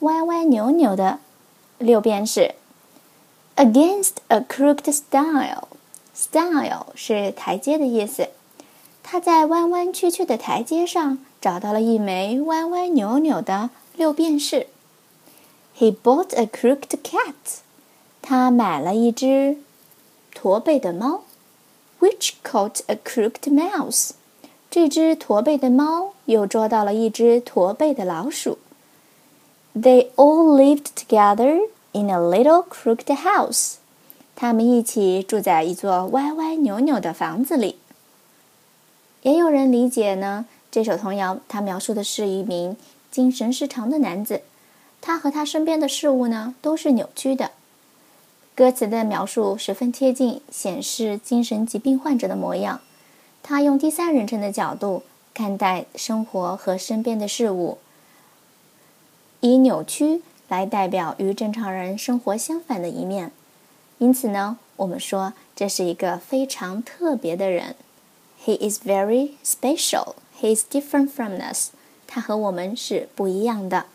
[0.00, 1.18] 歪歪扭扭的
[1.78, 2.54] 六便士。
[3.56, 8.28] Against a crooked stile，stile 是台阶的意思。
[9.02, 14.67] 他在弯弯曲曲的台阶上 找到了一枚歪歪扭扭的六便士。
[15.77, 17.59] He bought a crooked cat，
[18.21, 19.57] 他买了一只
[20.33, 21.23] 驼背的猫。
[21.99, 24.11] Which caught a crooked mouse。
[24.69, 28.59] 这只驼背的猫又捉到了一只驼背的老鼠。
[29.75, 31.59] They all lived together
[31.93, 33.75] in a little crooked house。
[34.35, 37.77] 他们一起住在一座歪歪扭扭的房子里。
[39.23, 40.45] 也有人理解呢，
[40.77, 42.77] 这首童谣它描述的是一名
[43.09, 44.43] 精神失常的男子，
[45.01, 47.49] 他和他身边的事物呢都是扭曲的。
[48.53, 52.81] 歌词的描述十分贴近，显示精神疾病患者的模样。
[53.41, 55.01] 他用第三人称的角度
[55.33, 57.79] 看待生活和身边的事物，
[59.39, 63.31] 以扭曲来代表与正常人生活相反的一面。
[63.97, 67.75] 因此呢，我们说这是一个非常特别的人。
[68.45, 70.13] He is very special.
[70.39, 71.69] He is different from us.
[72.05, 73.85] 他和我们是不一样的。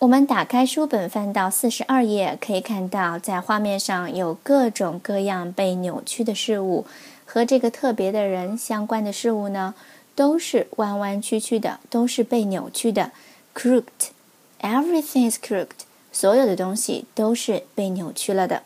[0.00, 6.84] 我们打开书本翻到四十二页，可以看到在画面上有各种各样被扭曲的事物。
[7.24, 9.74] 和这个特别的人相关的事物呢，
[10.16, 13.12] 都是弯弯曲曲的，都是被扭曲的
[13.54, 18.64] ，crooked，everything is crooked，所有的东西都是被扭曲了的。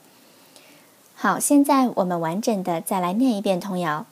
[1.15, 4.06] 好，现在我们完整的再来念一遍童谣。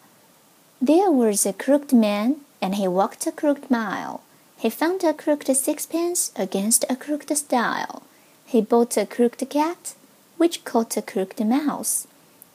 [0.87, 4.21] There was a crooked man, and he walked a crooked mile.
[4.59, 8.03] He found a crooked sixpence against a crooked stile.
[8.45, 9.95] He bought a crooked cat,
[10.37, 12.07] which caught a crooked mouse,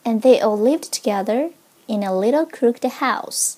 [0.06, 1.50] and they all lived together
[1.88, 3.58] in a little crooked house.